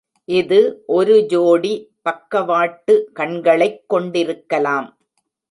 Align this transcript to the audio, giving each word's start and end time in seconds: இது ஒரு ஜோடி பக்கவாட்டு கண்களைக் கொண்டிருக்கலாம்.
இது 0.27 0.83
ஒரு 0.87 1.25
ஜோடி 1.25 1.73
பக்கவாட்டு 2.01 3.09
கண்களைக் 3.13 3.83
கொண்டிருக்கலாம். 3.87 4.89